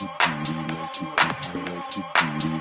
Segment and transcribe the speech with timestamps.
[0.00, 1.08] like you do, like you
[1.42, 2.51] do, like you do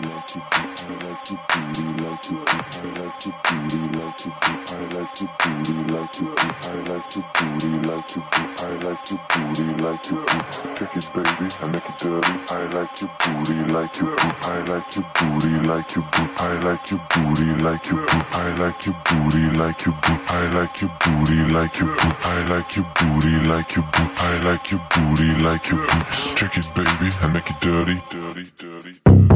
[24.51, 26.35] like your booty, like your booty.
[26.35, 28.99] Check it, baby, I make it dirty, dirty, dirty.
[29.03, 29.30] dirty.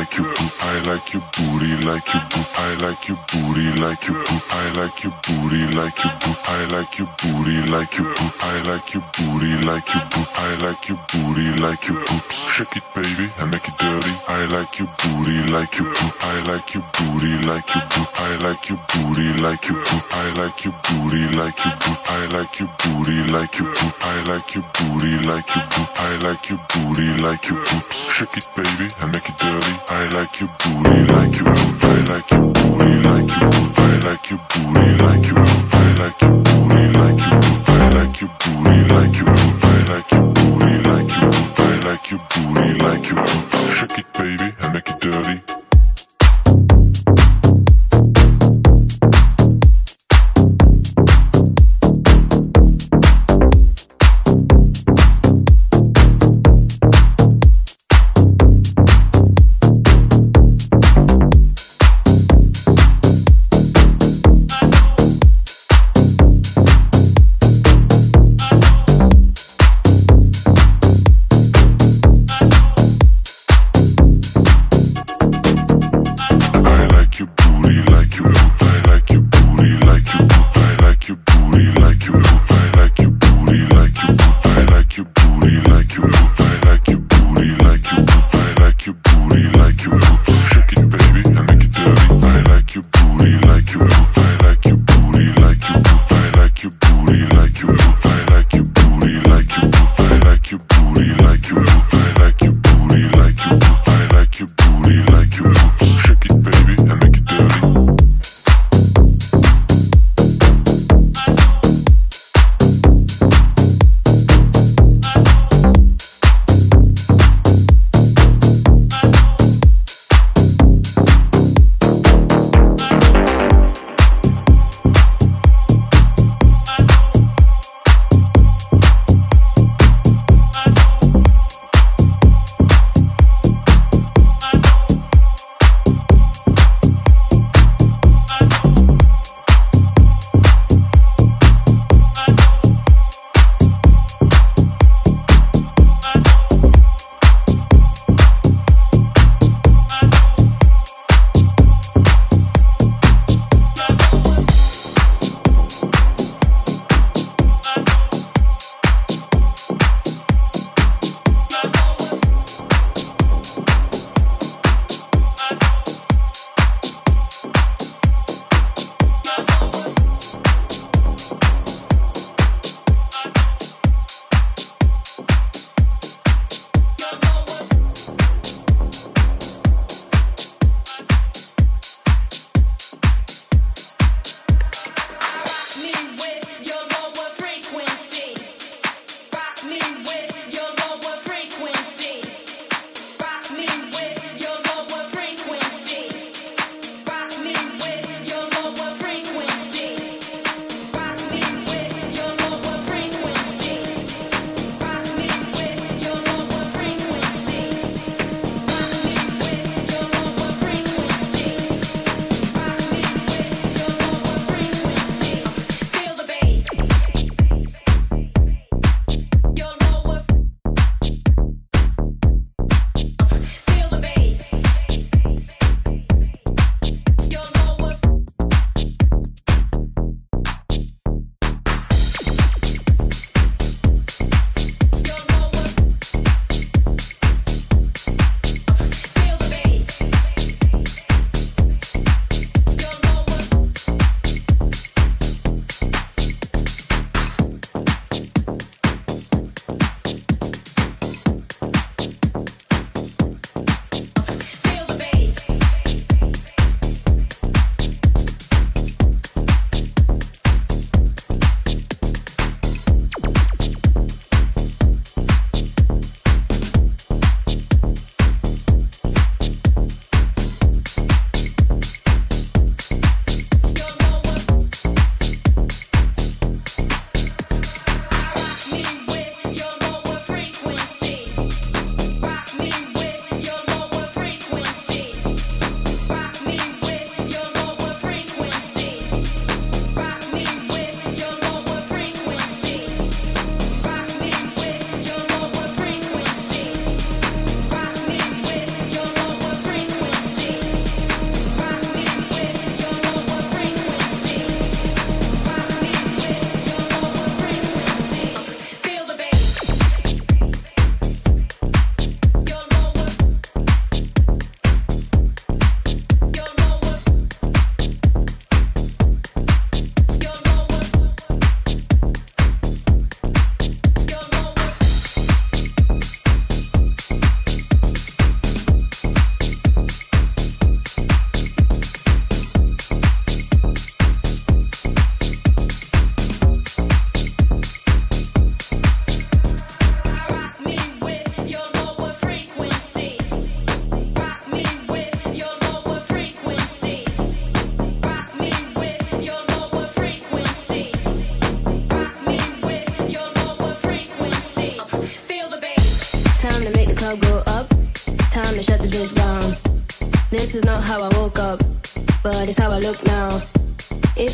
[0.00, 4.06] like you boop, I like your booty, like your boop, I like your booty, like
[4.08, 8.06] your boop, I like your booty, like your boop, I like your booty, like your
[8.08, 12.32] boop, I like your booty, like your boop, I like your booty, like your boop.
[12.54, 14.12] Shake it, baby, and make it dirty.
[14.26, 18.36] I like your booty, like your boop, I like your booty, like your boop, I
[18.40, 22.58] like your booty, like your boop, I like your booty, like your boop, I like
[22.58, 26.56] your booty, like your boop, I like your booty, like your boop, I like you
[26.72, 27.92] booty, like you boop.
[28.14, 29.74] Shake it, baby, and make it dirty.
[29.92, 33.98] I like your booty, like your booty, I like your booty, like your booty, I
[34.06, 38.20] like your booty, like your booty, I like your booty, like your booty, I like
[38.20, 42.20] your booty, like your booty, I like your booty, like your booty, I like your
[42.30, 43.74] booty, like your booty.
[43.74, 45.59] Shake it, baby, and make it dirty.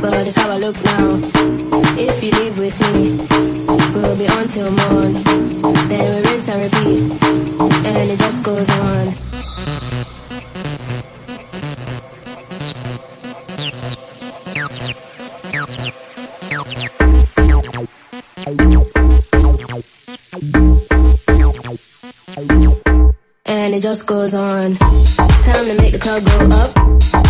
[0.00, 1.20] but it's how I look now.
[1.98, 3.16] If you live with me,
[3.94, 5.12] we'll be on till morn.
[5.88, 7.22] Then we rinse and repeat,
[7.86, 9.14] and it just goes on.
[23.46, 24.76] And it just goes on.
[24.76, 26.74] Time to make the club go up.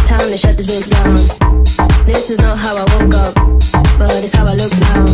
[0.07, 1.60] Time to shut this bitch down.
[2.13, 3.35] This is not how I woke up,
[3.97, 5.05] but it's how I look now.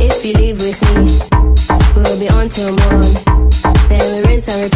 [0.00, 1.04] If you leave with me,
[1.94, 3.12] we'll be on till morn.
[3.90, 4.75] Then we rinse and repeat,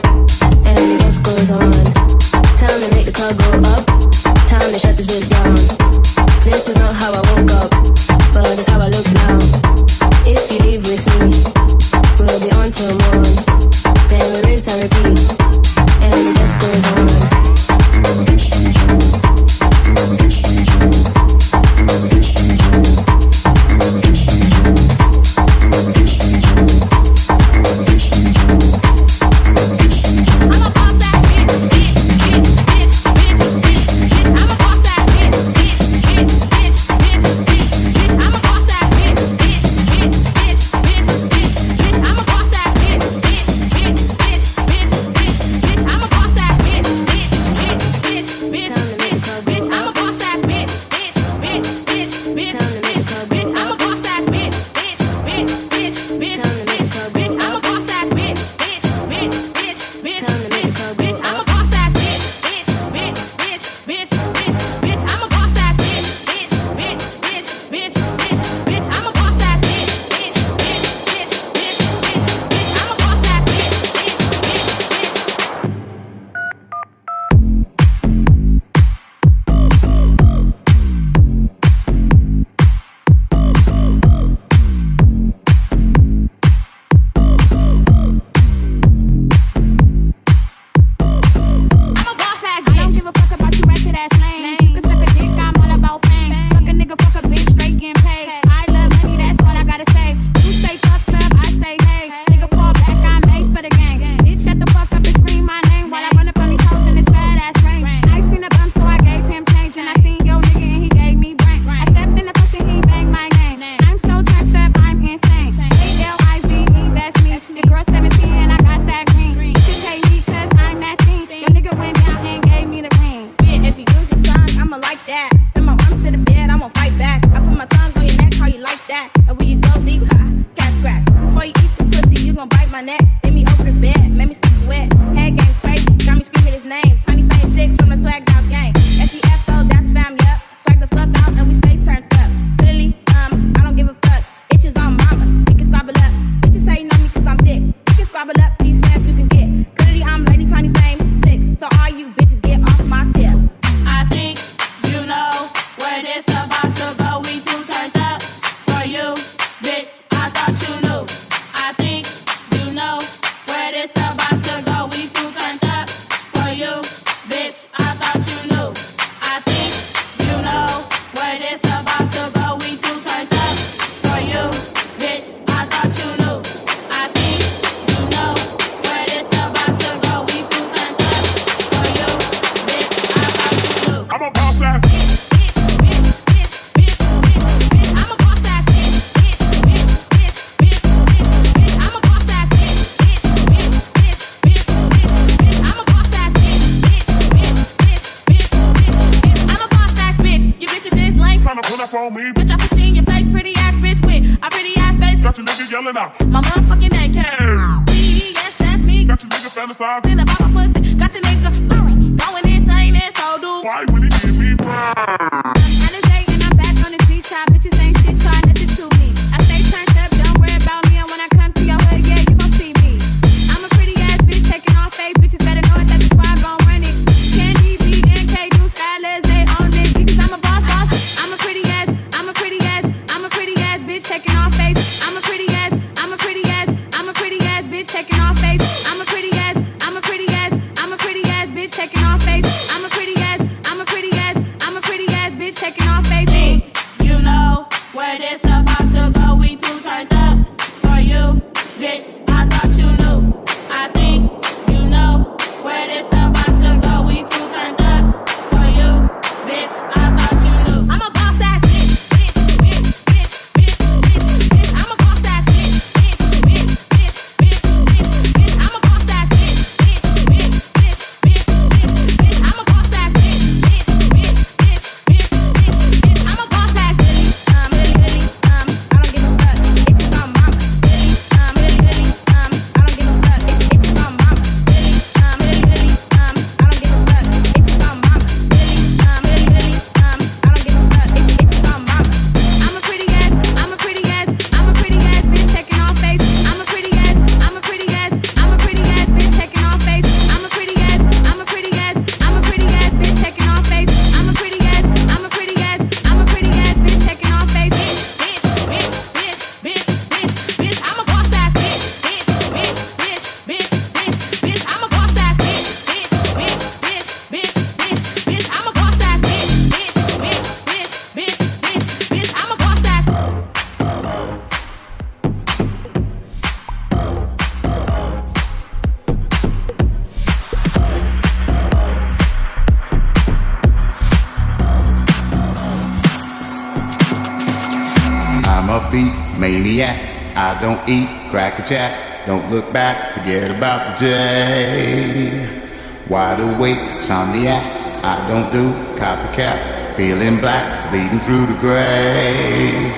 [342.73, 345.61] back, forget about the day.
[346.09, 347.63] Wide awake, insomniac,
[348.03, 352.91] I don't do copycat, feeling black, bleeding through the gray.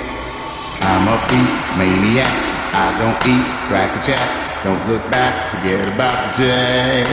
[0.82, 2.30] I'm a beat maniac,
[2.74, 7.04] I don't eat, crack a jack, don't look back, forget about the day.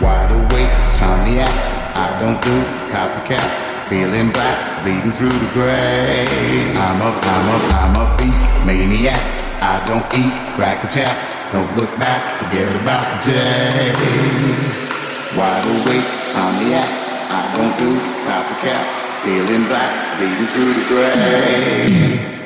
[0.00, 1.52] Wide awake, insomniac,
[1.94, 2.62] I don't do
[2.92, 3.64] copycat.
[3.88, 6.26] Feeling black, bleeding through the gray.
[6.74, 9.35] I'm a, I'm a, I'm a beat maniac.
[9.86, 11.16] Don't eat, crack a jack.
[11.52, 13.92] Don't look back, forget about the day.
[15.38, 16.90] Wide awake, insomniac.
[17.30, 17.94] I don't do
[18.26, 18.84] copycat.
[19.22, 22.45] Feeling black, bleeding through the gray.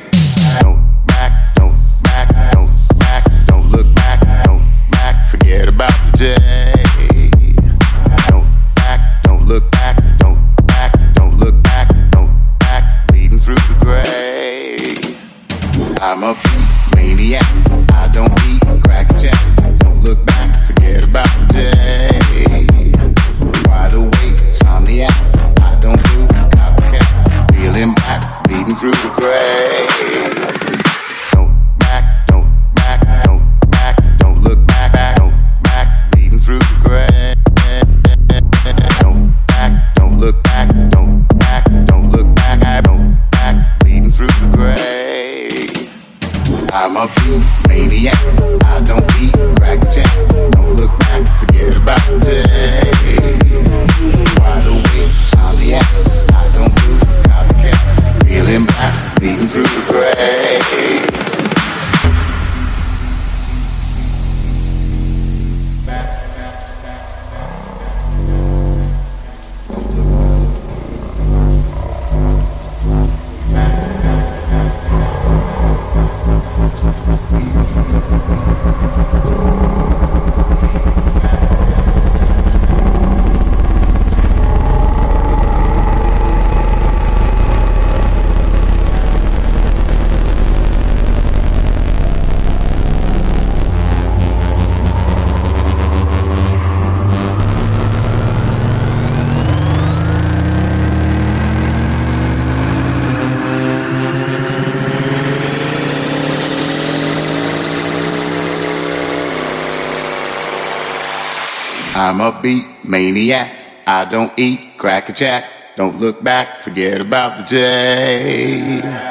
[113.01, 113.51] maniac.
[113.87, 115.45] I don't eat, crack a jack.
[115.77, 119.10] Don't look back, forget about the day.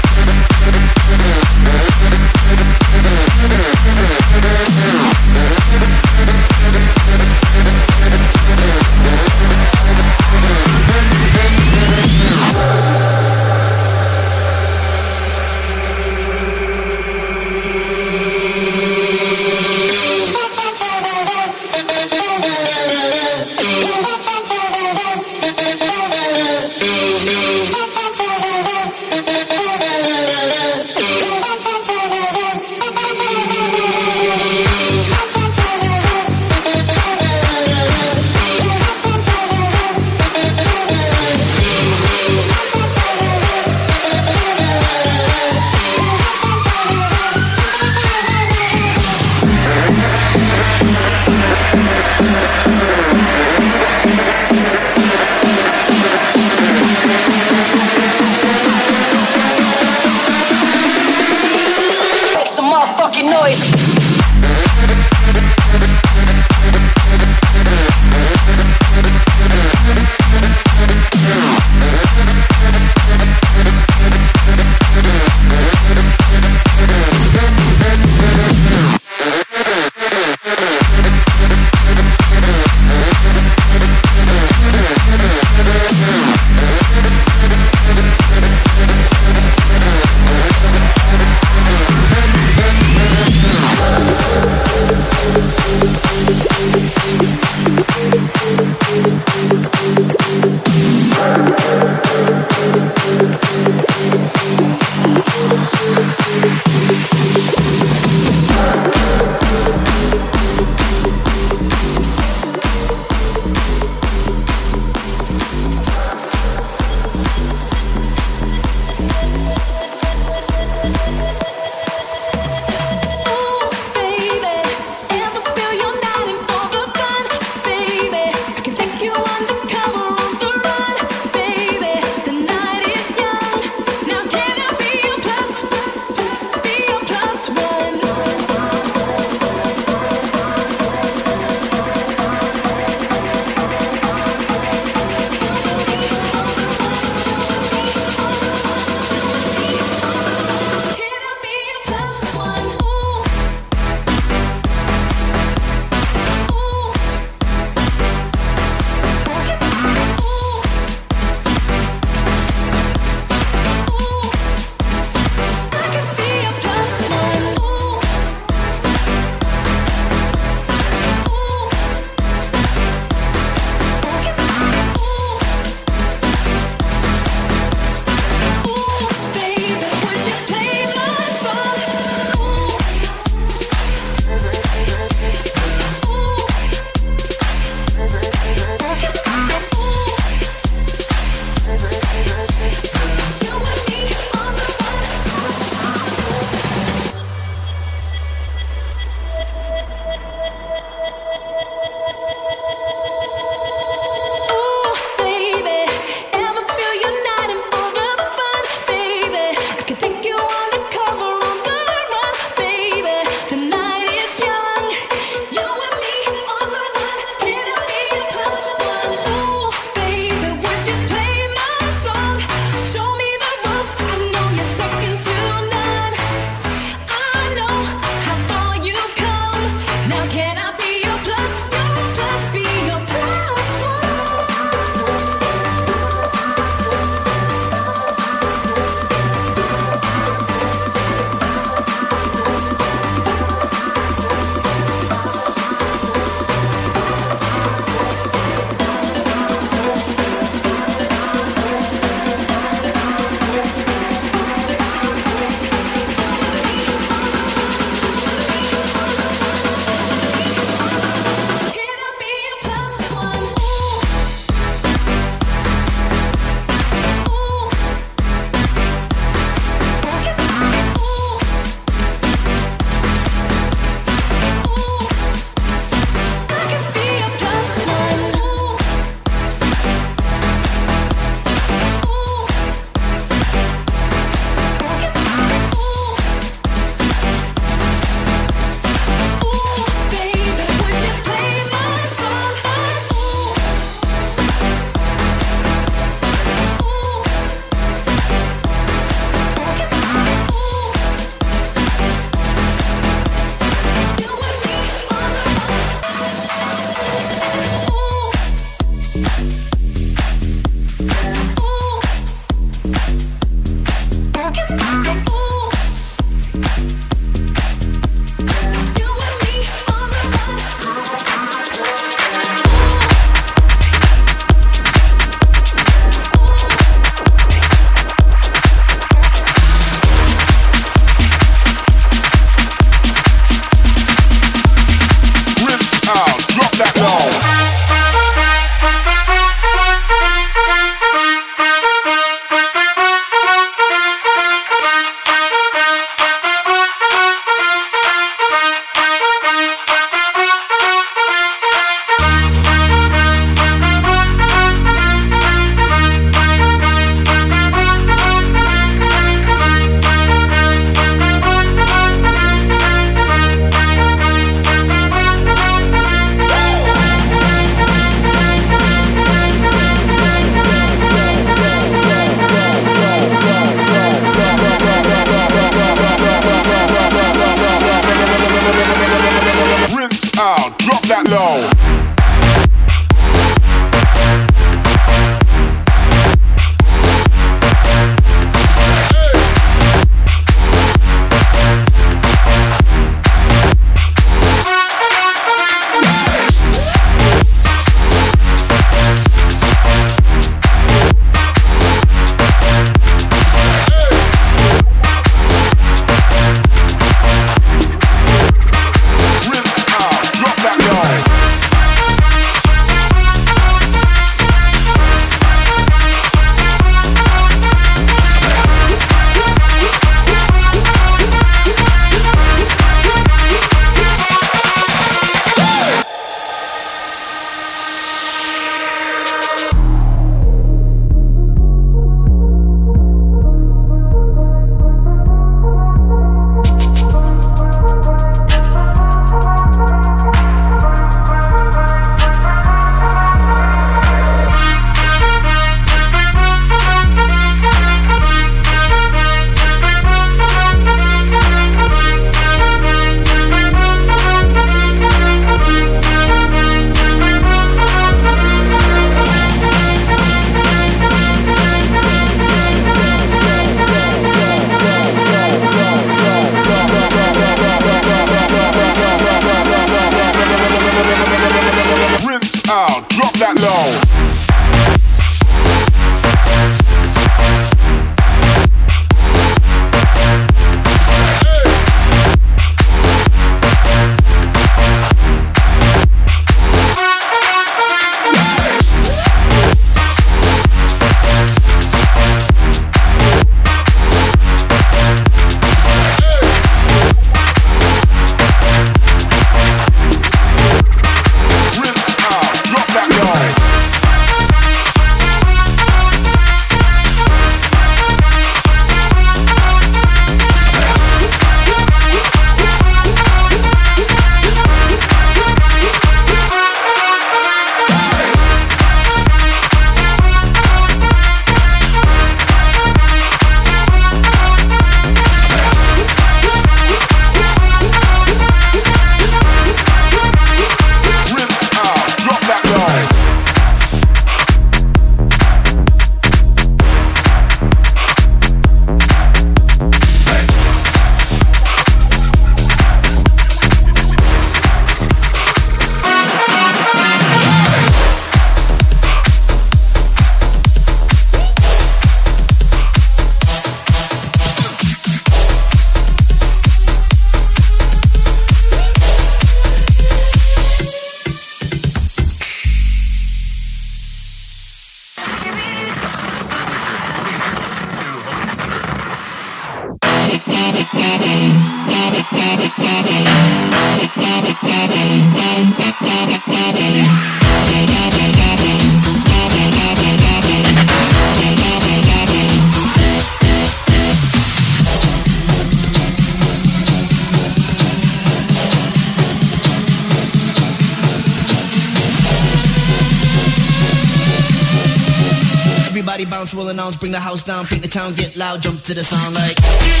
[597.11, 600.00] Bring the house down, paint the town, get loud, jump to the sound like.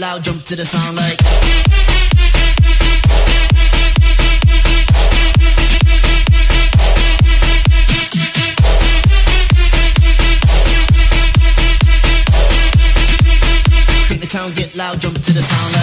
[0.00, 1.18] Loud, jump to the sound like.
[14.30, 15.79] Town, get loud, jump to the sound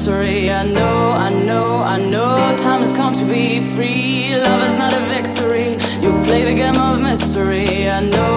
[0.00, 0.50] sorcery.
[0.50, 4.34] I know, I know, I know time has come to be free.
[4.34, 5.72] Love is not a victory.
[6.02, 7.88] You play the game of mystery.
[7.88, 8.29] I know.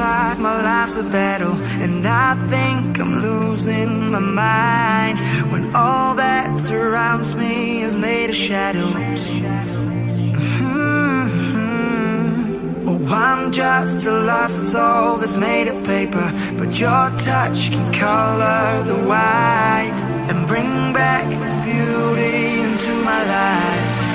[0.00, 5.18] like my life's a battle And I think I'm losing my mind
[5.52, 9.22] When all that surrounds me is made of shadows.
[11.22, 11.68] Mm-hmm.
[12.88, 16.26] Oh, I'm just a lost soul that's made of paper
[16.58, 19.98] But your touch can color the white
[20.28, 24.08] And bring back the beauty into my life.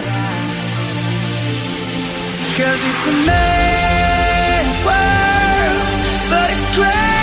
[2.57, 3.84] Cause it's amazing
[6.75, 7.14] crazy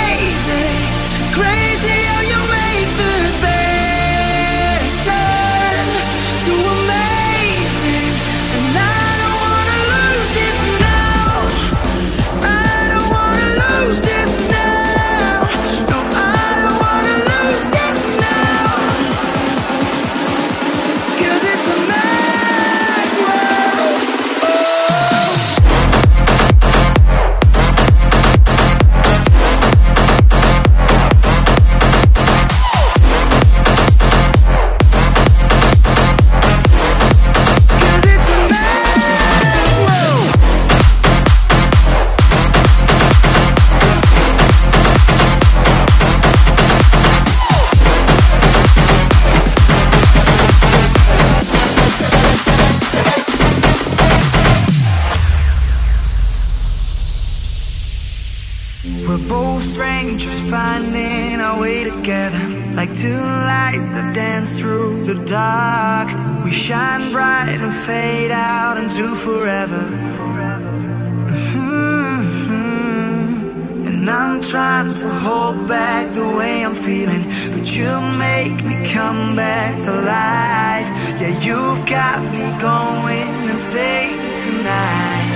[79.13, 80.89] come back to life.
[81.21, 85.29] Yeah, you've got me going insane tonight.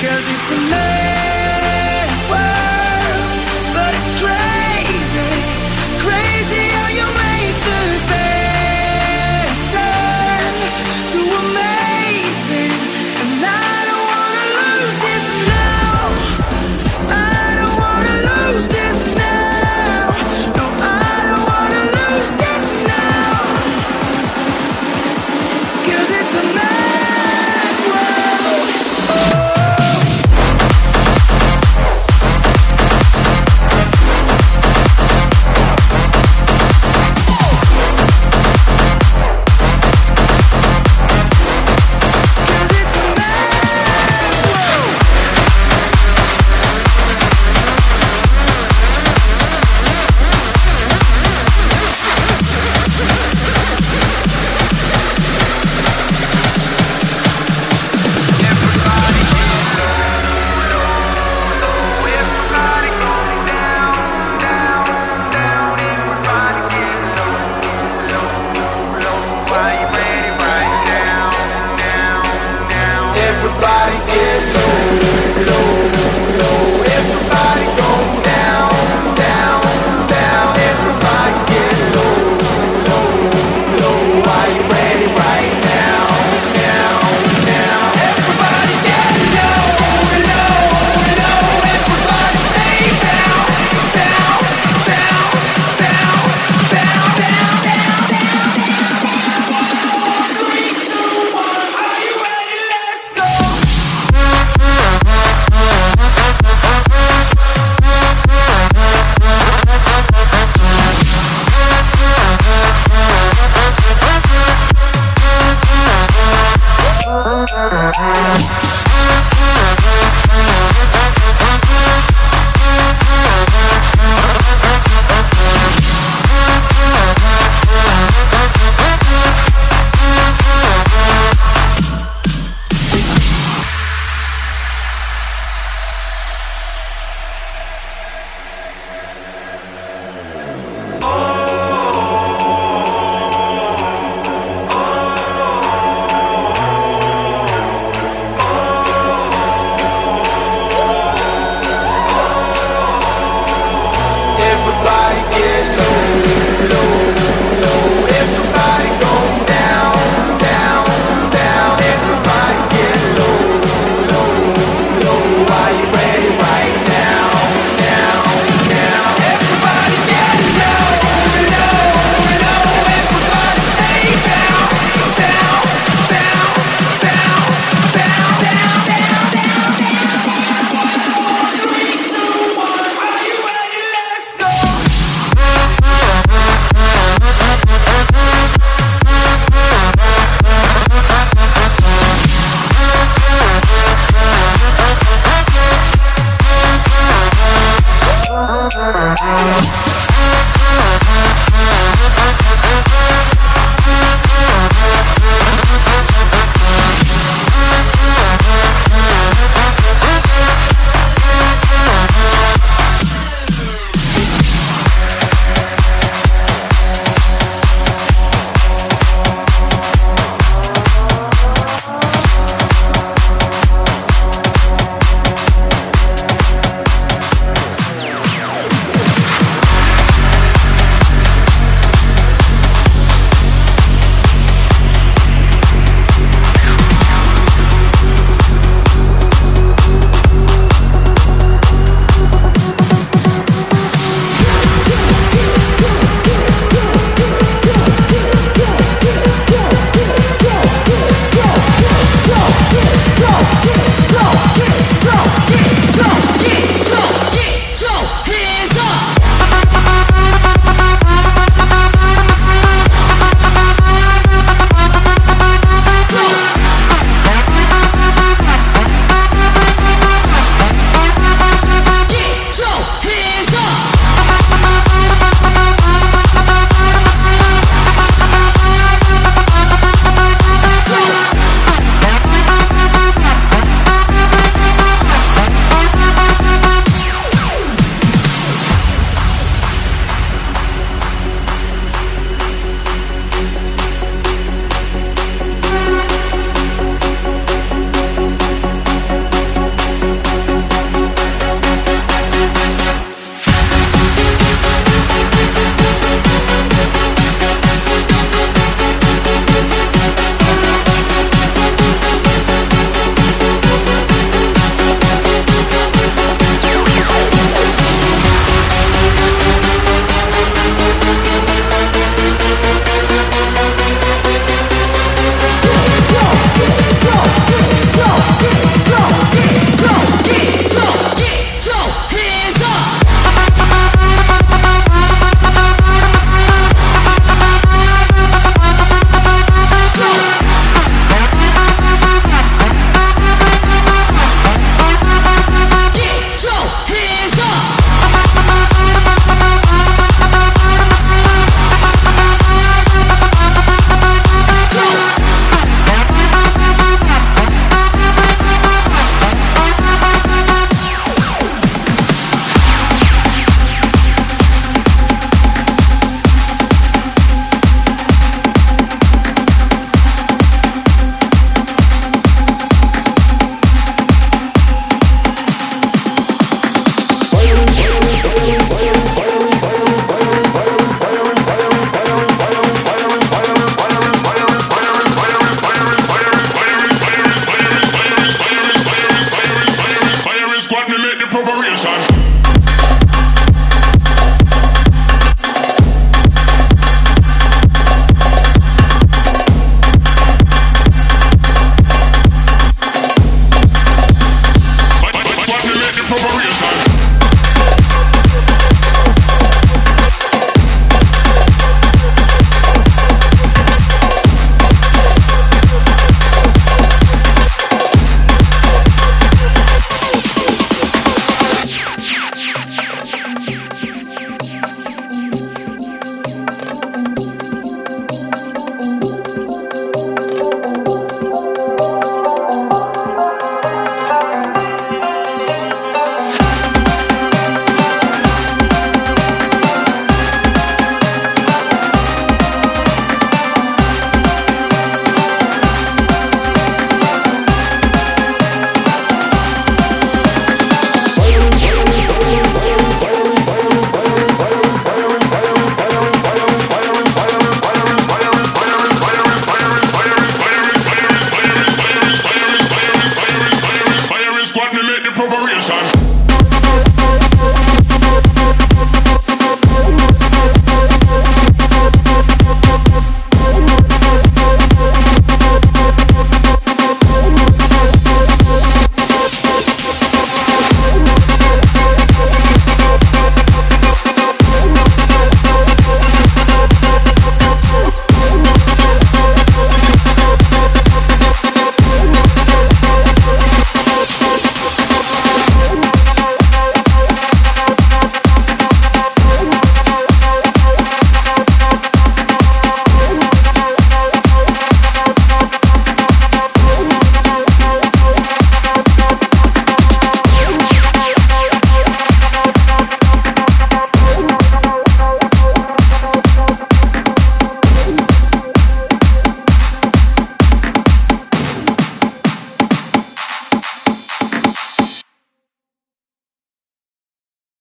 [0.00, 1.17] Cause it's amazing.